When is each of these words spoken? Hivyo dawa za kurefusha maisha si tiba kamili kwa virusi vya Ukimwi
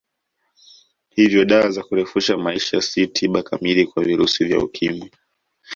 Hivyo 1.09 1.45
dawa 1.45 1.71
za 1.71 1.83
kurefusha 1.83 2.37
maisha 2.37 2.81
si 2.81 3.07
tiba 3.07 3.43
kamili 3.43 3.87
kwa 3.87 4.03
virusi 4.03 4.45
vya 4.45 4.59
Ukimwi 4.59 5.11